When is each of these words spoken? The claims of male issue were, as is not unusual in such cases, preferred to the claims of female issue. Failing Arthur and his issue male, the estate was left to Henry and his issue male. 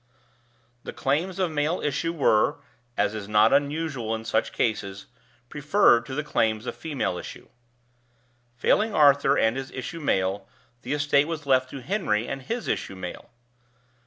The 0.83 0.93
claims 0.93 1.37
of 1.37 1.51
male 1.51 1.79
issue 1.79 2.11
were, 2.11 2.55
as 2.97 3.13
is 3.13 3.27
not 3.27 3.53
unusual 3.53 4.15
in 4.15 4.25
such 4.25 4.51
cases, 4.51 5.05
preferred 5.47 6.07
to 6.07 6.15
the 6.15 6.23
claims 6.23 6.65
of 6.65 6.75
female 6.75 7.19
issue. 7.19 7.49
Failing 8.55 8.95
Arthur 8.95 9.37
and 9.37 9.55
his 9.55 9.69
issue 9.69 9.99
male, 9.99 10.49
the 10.81 10.93
estate 10.93 11.27
was 11.27 11.45
left 11.45 11.69
to 11.69 11.83
Henry 11.83 12.27
and 12.27 12.41
his 12.41 12.67
issue 12.67 12.95
male. 12.95 13.29